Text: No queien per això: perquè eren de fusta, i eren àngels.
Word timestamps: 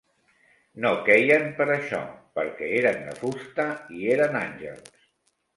No 0.85 0.93
queien 1.09 1.43
per 1.59 1.67
això: 1.75 2.01
perquè 2.39 2.71
eren 2.81 2.99
de 3.11 3.13
fusta, 3.21 3.69
i 4.01 4.11
eren 4.17 4.39
àngels. 4.45 5.07